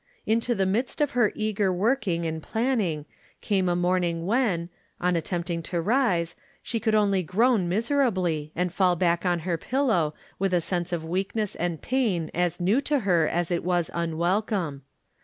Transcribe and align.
Into 0.25 0.55
the 0.55 0.65
midst 0.65 0.99
of 0.99 1.11
her 1.11 1.31
eager 1.35 1.71
working 1.71 2.25
and 2.25 2.41
planning 2.41 3.05
came 3.39 3.69
a 3.69 3.75
morning 3.75 4.25
when, 4.25 4.69
on 4.99 5.15
attempting 5.15 5.61
to 5.61 5.79
rise, 5.79 6.35
she 6.63 6.79
could 6.79 6.95
only 6.95 7.21
groan 7.21 7.69
miser 7.69 8.01
ably 8.01 8.51
and 8.55 8.73
fall 8.73 8.95
back 8.95 9.27
on 9.27 9.41
her 9.41 9.59
pillow, 9.59 10.15
with 10.39 10.55
a 10.55 10.59
sense 10.61 10.91
of 10.91 11.05
weakness 11.05 11.53
and 11.53 11.83
pain 11.83 12.31
as 12.33 12.59
new 12.59 12.81
to 12.81 13.01
her 13.01 13.27
as 13.27 13.51
it 13.51 13.63
was 13.63 13.91
un 13.93 14.17
welcome. 14.17 14.81